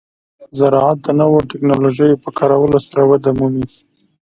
د 0.45 0.49
زراعت 0.59 0.97
د 1.03 1.07
نوو 1.19 1.37
ټکنالوژیو 1.51 2.21
په 2.23 2.29
کارولو 2.39 2.77
سره 2.87 3.01
وده 3.11 3.31
مومي. 3.37 3.65